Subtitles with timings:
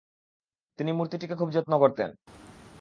[0.79, 2.09] তিনি মূর্তিটিকে খুব যত্ন করতেন।